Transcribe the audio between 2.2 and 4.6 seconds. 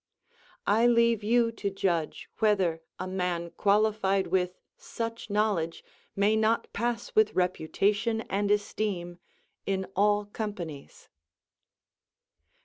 whether a man qualified with